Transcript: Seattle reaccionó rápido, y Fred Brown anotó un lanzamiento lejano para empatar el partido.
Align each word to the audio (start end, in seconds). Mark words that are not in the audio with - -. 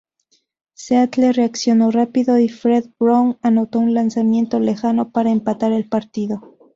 Seattle 0.73 1.31
reaccionó 1.31 1.91
rápido, 1.91 2.39
y 2.39 2.49
Fred 2.49 2.89
Brown 2.99 3.37
anotó 3.43 3.77
un 3.77 3.93
lanzamiento 3.93 4.59
lejano 4.59 5.11
para 5.11 5.29
empatar 5.29 5.73
el 5.73 5.87
partido. 5.89 6.57